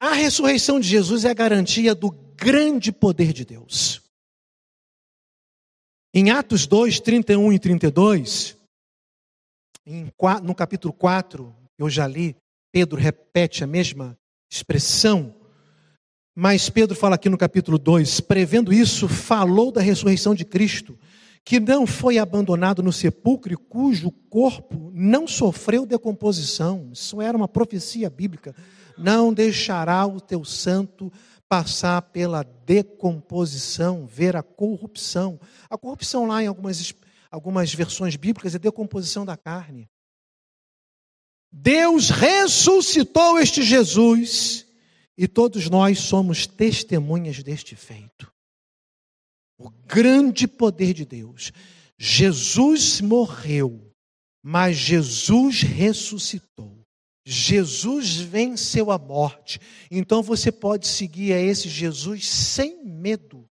[0.00, 4.01] a ressurreição de Jesus é a garantia do grande poder de Deus.
[6.14, 8.54] Em Atos 2, 31 e 32,
[10.42, 12.36] no capítulo 4, eu já li,
[12.70, 14.14] Pedro repete a mesma
[14.50, 15.34] expressão,
[16.36, 20.98] mas Pedro fala aqui no capítulo 2, prevendo isso, falou da ressurreição de Cristo,
[21.42, 26.90] que não foi abandonado no sepulcro cujo corpo não sofreu decomposição.
[26.92, 28.54] Isso era uma profecia bíblica.
[28.98, 31.10] Não deixará o teu santo
[31.52, 35.38] passar pela decomposição, ver a corrupção.
[35.68, 36.94] A corrupção lá em algumas,
[37.30, 39.86] algumas versões bíblicas é decomposição da carne.
[41.52, 44.66] Deus ressuscitou este Jesus
[45.14, 48.32] e todos nós somos testemunhas deste feito.
[49.58, 51.52] O grande poder de Deus.
[51.98, 53.92] Jesus morreu,
[54.42, 56.81] mas Jesus ressuscitou.
[57.24, 59.60] Jesus venceu a morte.
[59.90, 63.48] Então você pode seguir a esse Jesus sem medo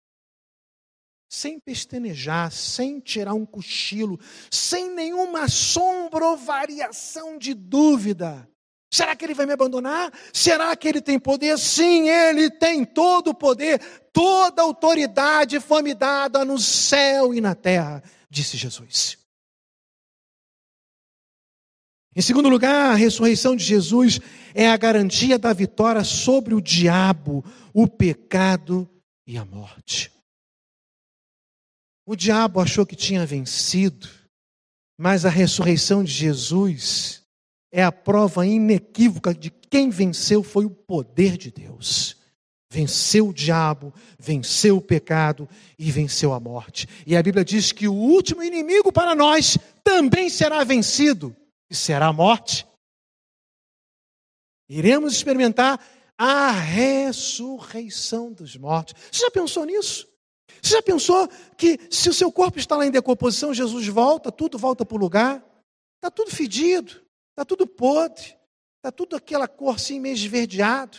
[1.30, 4.18] sem pestanejar, sem tirar um cochilo,
[4.50, 8.48] sem nenhuma sombra ou variação de dúvida.
[8.92, 10.12] Será que ele vai me abandonar?
[10.32, 11.56] Será que ele tem poder?
[11.56, 13.78] Sim, ele tem todo o poder,
[14.12, 19.19] toda a autoridade foi me dada no céu e na terra, disse Jesus.
[22.14, 24.20] Em segundo lugar, a ressurreição de Jesus
[24.52, 28.88] é a garantia da vitória sobre o diabo, o pecado
[29.26, 30.12] e a morte.
[32.04, 34.08] O diabo achou que tinha vencido,
[34.98, 37.22] mas a ressurreição de Jesus
[37.72, 42.16] é a prova inequívoca de quem venceu foi o poder de Deus.
[42.72, 45.48] Venceu o diabo, venceu o pecado
[45.78, 46.88] e venceu a morte.
[47.06, 51.34] E a Bíblia diz que o último inimigo para nós também será vencido,
[51.70, 52.66] e será a morte.
[54.68, 55.80] Iremos experimentar
[56.18, 58.94] a ressurreição dos mortos.
[59.10, 60.08] Você já pensou nisso?
[60.62, 64.58] Você já pensou que se o seu corpo está lá em decomposição, Jesus volta, tudo
[64.58, 65.44] volta para o lugar?
[65.96, 68.36] Está tudo fedido, está tudo podre,
[68.76, 70.98] está tudo aquela cor assim meio esverdeado.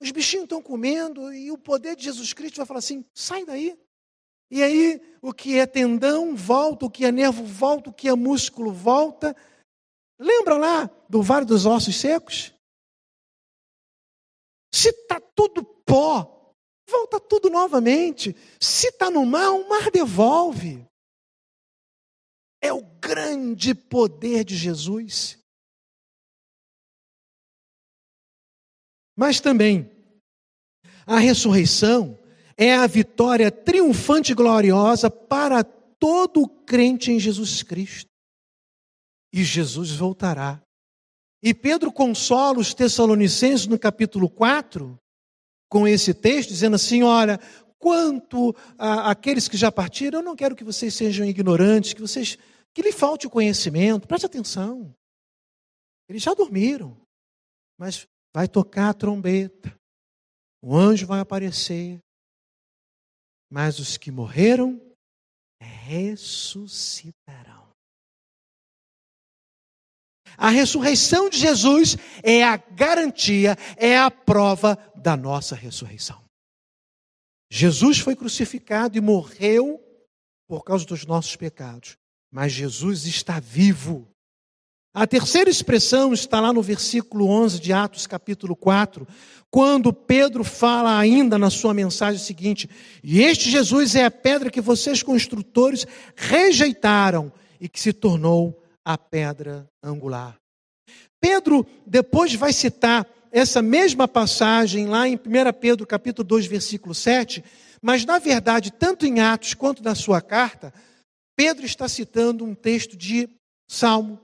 [0.00, 3.78] Os bichinhos estão comendo e o poder de Jesus Cristo vai falar assim: sai daí.
[4.52, 8.14] E aí, o que é tendão volta, o que é nervo volta, o que é
[8.14, 9.34] músculo volta.
[10.18, 12.52] Lembra lá do Vale dos Ossos Secos?
[14.70, 16.52] Se está tudo pó,
[16.86, 18.36] volta tudo novamente.
[18.60, 20.86] Se está no mar, o mar devolve.
[22.60, 25.38] É o grande poder de Jesus.
[29.16, 29.90] Mas também,
[31.06, 32.21] a ressurreição
[32.56, 38.10] é a vitória triunfante e gloriosa para todo crente em Jesus Cristo.
[39.32, 40.62] E Jesus voltará.
[41.42, 44.96] E Pedro consola os Tessalonicenses no capítulo 4,
[45.68, 47.40] com esse texto, dizendo assim: olha,
[47.78, 52.38] quanto àqueles que já partiram, eu não quero que vocês sejam ignorantes, que vocês
[52.74, 54.94] que lhe falte o conhecimento, preste atenção.
[56.08, 56.96] Eles já dormiram,
[57.78, 59.74] mas vai tocar a trombeta,
[60.62, 61.98] o anjo vai aparecer,
[63.52, 64.80] mas os que morreram
[65.60, 67.68] ressuscitarão.
[70.38, 76.24] A ressurreição de Jesus é a garantia, é a prova da nossa ressurreição.
[77.50, 79.78] Jesus foi crucificado e morreu
[80.48, 81.98] por causa dos nossos pecados,
[82.32, 84.10] mas Jesus está vivo.
[84.94, 89.08] A terceira expressão está lá no versículo 11 de Atos, capítulo 4,
[89.50, 92.68] quando Pedro fala ainda na sua mensagem seguinte:
[93.02, 98.98] E este Jesus é a pedra que vocês construtores rejeitaram e que se tornou a
[98.98, 100.36] pedra angular.
[101.18, 105.18] Pedro depois vai citar essa mesma passagem lá em 1
[105.58, 107.42] Pedro capítulo 2, versículo 7,
[107.80, 110.70] mas na verdade, tanto em Atos quanto na sua carta,
[111.34, 113.26] Pedro está citando um texto de
[113.66, 114.20] Salmo.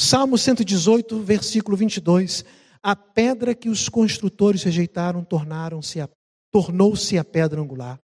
[0.00, 2.44] Salmo 118, versículo 22.
[2.80, 6.08] A pedra que os construtores rejeitaram tornaram-se a,
[6.52, 7.98] tornou-se a pedra angular.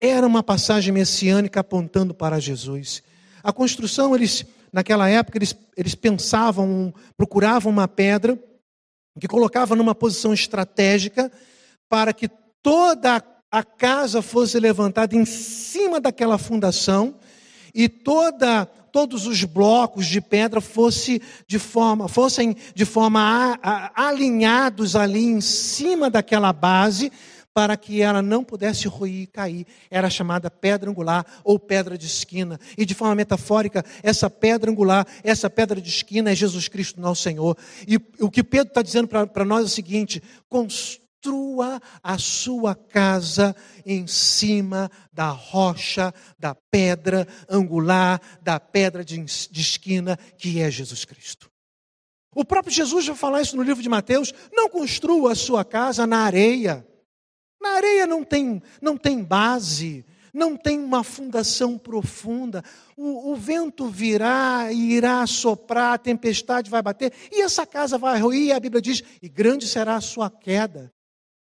[0.00, 3.02] Era uma passagem messiânica apontando para Jesus.
[3.42, 8.38] A construção, eles, naquela época, eles, eles pensavam, procuravam uma pedra
[9.18, 11.30] que colocava numa posição estratégica
[11.88, 12.28] para que
[12.62, 17.16] toda a casa fosse levantada em cima daquela fundação
[17.74, 24.08] e toda todos os blocos de pedra fosse de forma, fossem de forma a, a,
[24.08, 27.10] alinhados ali em cima daquela base,
[27.54, 29.66] para que ela não pudesse ruir e cair.
[29.90, 32.58] Era chamada pedra angular ou pedra de esquina.
[32.78, 37.22] E de forma metafórica, essa pedra angular, essa pedra de esquina é Jesus Cristo, nosso
[37.22, 37.56] Senhor.
[37.86, 40.22] E o que Pedro está dizendo para nós é o seguinte:
[41.22, 43.54] construa a sua casa
[43.86, 51.48] em cima da rocha, da pedra angular, da pedra de, esquina, que é Jesus Cristo.
[52.34, 56.06] O próprio Jesus vai falar isso no livro de Mateus: não construa a sua casa
[56.06, 56.86] na areia.
[57.60, 60.04] Na areia não tem, não tem base,
[60.34, 62.64] não tem uma fundação profunda.
[62.96, 68.18] O, o, vento virá e irá soprar, a tempestade vai bater, e essa casa vai
[68.18, 70.92] ruir, a Bíblia diz: e grande será a sua queda.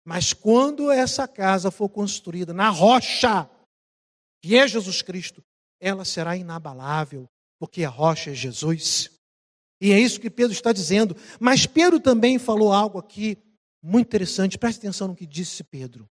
[0.04, 3.48] Mas quando essa casa for construída na rocha,
[4.42, 5.42] que é Jesus Cristo,
[5.80, 7.28] ela será inabalável,
[7.58, 9.10] porque a rocha é Jesus.
[9.80, 11.16] E é isso que Pedro está dizendo.
[11.40, 13.38] Mas Pedro também falou algo aqui
[13.82, 16.08] muito interessante, preste atenção no que disse Pedro.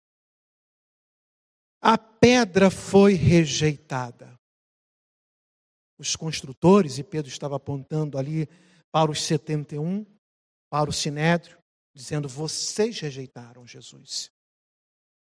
[1.81, 4.35] A pedra foi rejeitada.
[5.99, 8.49] Os construtores, e Pedro estava apontando ali
[8.91, 10.05] para os 71,
[10.69, 11.60] para o sinédrio,
[11.95, 14.31] dizendo: Vocês rejeitaram Jesus.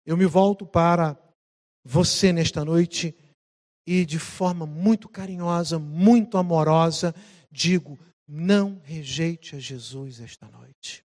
[0.06, 1.18] Eu me volto para
[1.84, 3.16] você nesta noite
[3.86, 7.14] e, de forma muito carinhosa, muito amorosa,
[7.52, 11.06] digo: não rejeite a Jesus esta noite.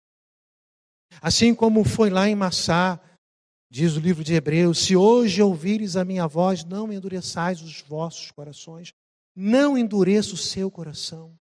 [1.21, 3.01] Assim como foi lá em Massá,
[3.71, 8.31] diz o livro de Hebreus: se hoje ouvires a minha voz, não endureçais os vossos
[8.31, 8.93] corações,
[9.35, 11.35] não endureça o seu coração.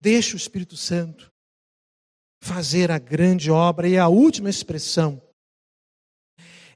[0.00, 1.32] Deixe o Espírito Santo
[2.40, 3.88] fazer a grande obra.
[3.88, 5.20] E a última expressão,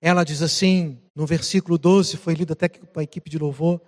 [0.01, 3.81] ela diz assim, no versículo 12, foi lido até com a equipe de louvor: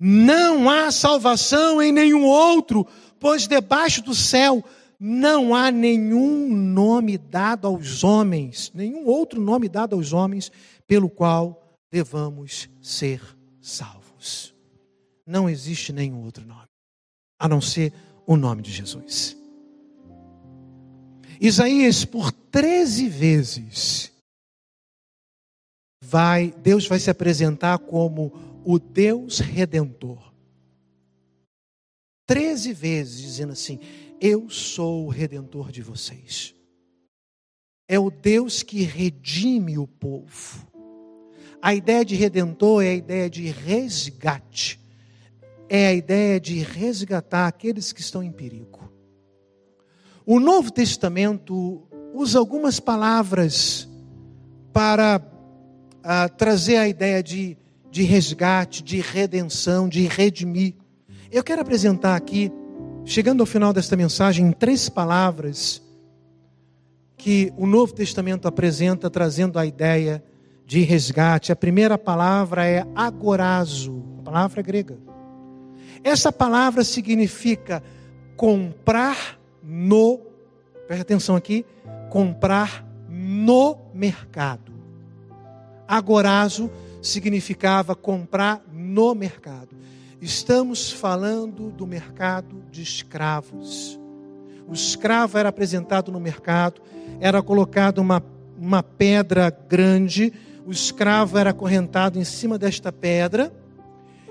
[0.00, 2.86] Não há salvação em nenhum outro,
[3.20, 4.64] pois debaixo do céu
[4.98, 10.50] não há nenhum nome dado aos homens, nenhum outro nome dado aos homens,
[10.86, 13.22] pelo qual devamos ser
[13.60, 14.54] salvos.
[15.24, 16.68] Não existe nenhum outro nome,
[17.38, 17.92] a não ser
[18.26, 19.36] o nome de Jesus.
[21.40, 24.12] Isaías, por 13 vezes,
[26.02, 28.32] vai, Deus vai se apresentar como
[28.64, 30.32] o Deus redentor.
[32.26, 33.78] Treze vezes dizendo assim:
[34.20, 36.54] Eu sou o redentor de vocês.
[37.88, 40.68] é o Deus que redime o povo.
[41.62, 44.78] A ideia de redentor é a ideia de resgate,
[45.68, 48.77] é a ideia de resgatar aqueles que estão em perigo.
[50.30, 53.88] O Novo Testamento usa algumas palavras
[54.74, 57.56] para uh, trazer a ideia de,
[57.90, 60.74] de resgate, de redenção, de redimir.
[61.32, 62.52] Eu quero apresentar aqui,
[63.06, 65.80] chegando ao final desta mensagem, em três palavras
[67.16, 70.22] que o Novo Testamento apresenta, trazendo a ideia
[70.66, 71.52] de resgate.
[71.52, 74.98] A primeira palavra é agorazo, palavra grega.
[76.04, 77.82] Essa palavra significa
[78.36, 79.37] comprar
[79.68, 80.22] no,
[80.86, 81.66] preste atenção aqui,
[82.08, 84.72] comprar no mercado.
[85.86, 86.70] Agorazo
[87.02, 89.76] significava comprar no mercado.
[90.22, 94.00] Estamos falando do mercado de escravos.
[94.66, 96.80] O escravo era apresentado no mercado,
[97.20, 98.22] era colocado uma,
[98.58, 100.32] uma pedra grande,
[100.66, 103.52] o escravo era acorrentado em cima desta pedra,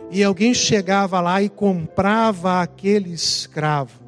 [0.09, 4.06] e alguém chegava lá e comprava aquele escravo.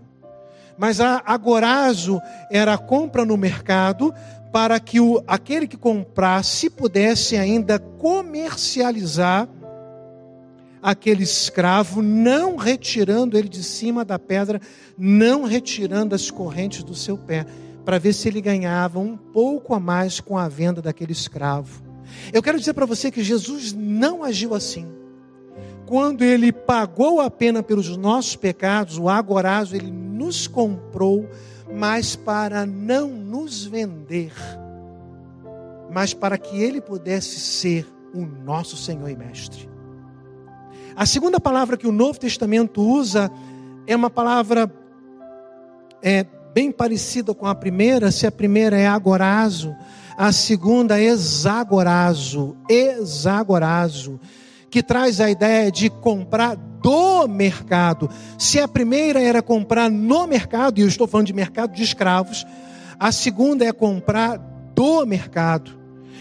[0.79, 4.13] Mas a agorazo era a compra no mercado
[4.49, 9.47] para que o, aquele que comprasse pudesse ainda comercializar
[10.81, 14.61] aquele escravo, não retirando ele de cima da pedra,
[14.97, 17.45] não retirando as correntes do seu pé,
[17.83, 21.83] para ver se ele ganhava um pouco a mais com a venda daquele escravo.
[22.31, 24.98] Eu quero dizer para você que Jesus não agiu assim.
[25.89, 31.27] Quando ele pagou a pena pelos nossos pecados, o agorazo, ele nos comprou,
[31.73, 34.31] mas para não nos vender,
[35.89, 39.67] mas para que ele pudesse ser o nosso Senhor e Mestre.
[40.95, 43.31] A segunda palavra que o Novo Testamento usa
[43.87, 44.71] é uma palavra
[46.03, 46.23] é,
[46.53, 48.11] bem parecida com a primeira.
[48.11, 49.75] Se a primeira é agorazo,
[50.15, 54.19] a segunda é exagorazo, exagorazo,
[54.69, 58.09] que traz a ideia de comprar do mercado.
[58.37, 62.45] Se a primeira era comprar no mercado, e eu estou falando de mercado de escravos,
[62.99, 64.37] a segunda é comprar
[64.75, 65.77] do mercado.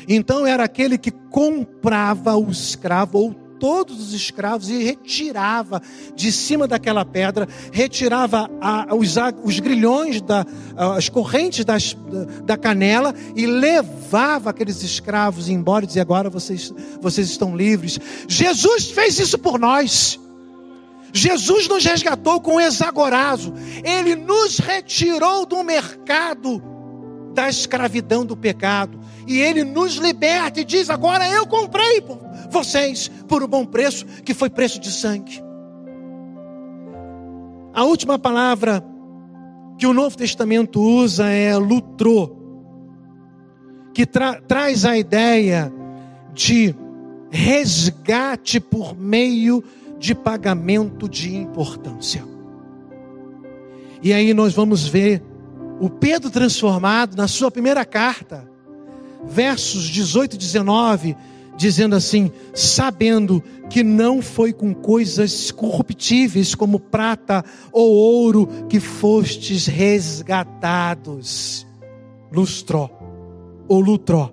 [0.08, 5.82] Então era aquele que comprava o escravo ou todos os escravos e retirava
[6.14, 10.46] de cima daquela pedra, retirava a, os, os, grilhões, da,
[10.76, 11.96] as correntes das,
[12.44, 17.98] da, canela e levava aqueles escravos embora e dizia: agora vocês, vocês estão livres.
[18.26, 20.18] Jesus fez isso por nós.
[21.12, 23.54] Jesus nos resgatou com exagorazo.
[23.82, 26.62] Ele nos retirou do mercado
[27.32, 28.98] da escravidão do pecado.
[29.26, 34.04] E ele nos liberta e diz: agora eu comprei por vocês por um bom preço,
[34.24, 35.42] que foi preço de sangue.
[37.72, 38.82] A última palavra
[39.78, 42.36] que o Novo Testamento usa é lutrô,
[43.94, 45.72] que tra traz a ideia
[46.34, 46.74] de
[47.30, 49.62] resgate por meio
[49.98, 52.24] de pagamento de importância.
[54.02, 55.22] E aí nós vamos ver
[55.80, 58.48] o Pedro transformado na sua primeira carta,
[59.24, 61.16] versos 18 e 19,
[61.58, 69.66] dizendo assim: sabendo que não foi com coisas corruptíveis como prata ou ouro que fostes
[69.66, 71.66] resgatados,
[72.32, 72.88] lustró
[73.66, 74.32] ou lutró,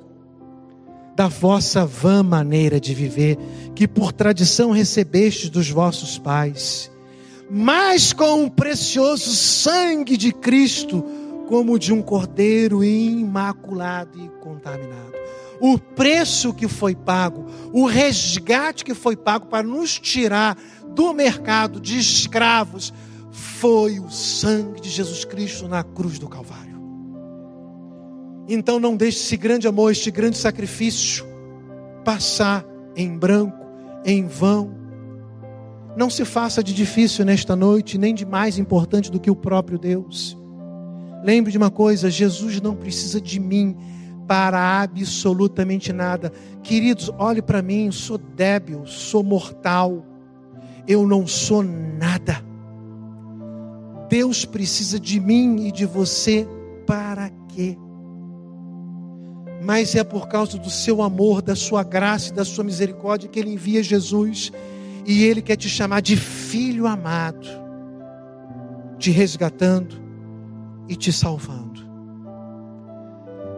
[1.15, 3.37] da vossa vã maneira de viver,
[3.73, 6.91] que por tradição recebestes dos vossos pais,
[7.49, 11.03] mas com o precioso sangue de Cristo,
[11.47, 15.15] como de um cordeiro imaculado e contaminado
[15.59, 20.57] o preço que foi pago, o resgate que foi pago para nos tirar
[20.93, 22.93] do mercado de escravos,
[23.31, 26.75] foi o sangue de Jesus Cristo na cruz do Calvário.
[28.47, 31.25] Então não deixe esse grande amor, este grande sacrifício
[32.03, 32.63] passar
[32.95, 33.65] em branco,
[34.05, 34.75] em vão.
[35.97, 39.79] Não se faça de difícil nesta noite, nem de mais importante do que o próprio
[39.79, 40.37] Deus.
[41.25, 43.75] Lembre de uma coisa: Jesus não precisa de mim,
[44.27, 46.31] para absolutamente nada.
[46.61, 50.05] Queridos, olhe para mim, sou débil, sou mortal,
[50.87, 52.45] eu não sou nada.
[54.07, 56.47] Deus precisa de mim e de você
[56.85, 57.75] para quê?
[59.63, 63.39] Mas é por causa do seu amor, da sua graça e da sua misericórdia que
[63.39, 64.51] Ele envia Jesus
[65.07, 67.47] e Ele quer te chamar de filho amado,
[68.99, 70.04] te resgatando
[70.87, 71.81] e te salvando.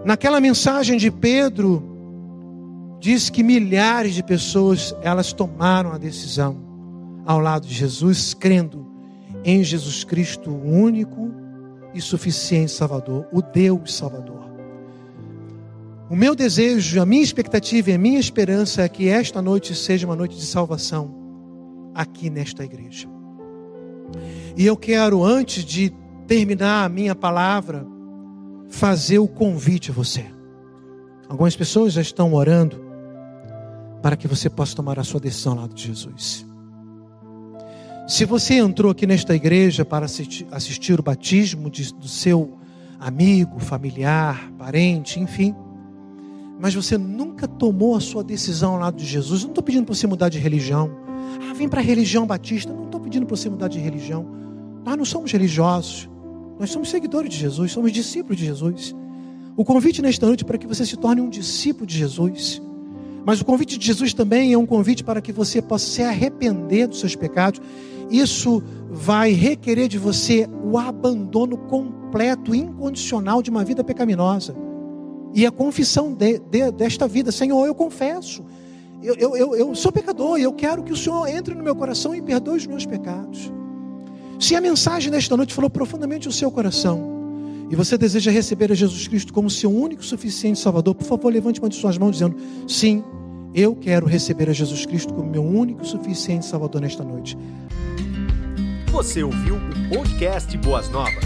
[0.06, 1.84] Naquela mensagem de Pedro,
[3.00, 6.58] diz que milhares de pessoas elas tomaram a decisão
[7.26, 8.88] ao lado de Jesus, crendo
[9.44, 11.32] em Jesus Cristo, o único
[11.94, 14.48] e suficiente Salvador, o Deus Salvador.
[16.10, 20.08] O meu desejo, a minha expectativa e a minha esperança é que esta noite seja
[20.08, 21.14] uma noite de salvação
[21.94, 23.10] aqui nesta igreja.
[24.56, 25.94] E eu quero, antes de
[26.28, 27.88] terminar a minha palavra,
[28.70, 30.26] fazer o convite a você.
[31.30, 32.86] Algumas pessoas já estão orando
[34.02, 36.46] para que você possa tomar a sua decisão ao lado de Jesus.
[38.08, 42.58] Se você entrou aqui nesta igreja para assistir, o batismo de, do seu
[43.00, 45.54] amigo, familiar, parente, enfim,
[46.60, 49.86] mas você nunca tomou a sua decisão ao lado de Jesus, eu não estou pedindo
[49.86, 50.90] para você mudar de religião.
[51.50, 52.74] Ah, vem para a religião batista.
[52.74, 54.26] Não estou pedindo para você mudar de religião.
[54.84, 56.10] Nós não somos religiosos.
[56.60, 58.96] Nós somos seguidores de Jesus, somos discípulos de Jesus.
[59.56, 62.62] O convite nesta noite é para que você se torne um discípulo de Jesus.
[63.26, 66.88] Mas o convite de Jesus também é um convite para que você possa se arrepender
[66.88, 67.60] dos seus pecados.
[68.10, 74.56] Isso vai requerer de você o abandono completo, incondicional de uma vida pecaminosa.
[75.34, 78.46] E a confissão de, de, desta vida, Senhor, eu confesso,
[79.04, 81.76] eu, eu, eu, eu sou pecador e eu quero que o Senhor entre no meu
[81.76, 83.52] coração e perdoe os meus pecados.
[84.40, 87.18] Se a mensagem desta noite falou profundamente o seu coração
[87.72, 91.60] e você deseja receber a Jesus Cristo como seu único suficiente Salvador, por favor, levante
[91.60, 93.04] uma de suas mãos dizendo: Sim,
[93.54, 97.36] eu quero receber a Jesus Cristo como meu único suficiente Salvador nesta noite.
[98.92, 101.26] Você ouviu o podcast Boas Novas?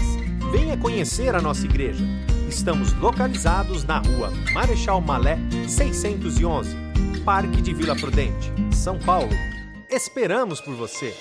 [0.50, 2.04] Venha conhecer a nossa igreja.
[2.48, 5.38] Estamos localizados na rua Marechal Malé
[5.68, 6.70] 611,
[7.24, 9.30] Parque de Vila Prudente, São Paulo.
[9.90, 11.14] Esperamos por você!